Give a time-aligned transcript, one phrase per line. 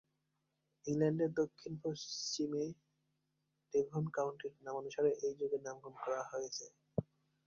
[0.85, 2.63] ইংল্যান্ডের দক্ষিণ-পশ্চিমে
[3.73, 6.65] ডেভন কাউন্টির নামানুসারে এই যুগের নামকরণ করা হয়েছে।